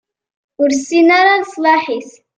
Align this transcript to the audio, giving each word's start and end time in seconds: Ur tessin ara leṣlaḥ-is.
Ur 0.61 0.69
tessin 0.71 1.07
ara 1.19 1.41
leṣlaḥ-is. 1.43 2.11